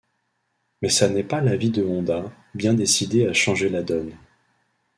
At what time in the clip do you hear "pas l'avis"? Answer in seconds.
1.23-1.69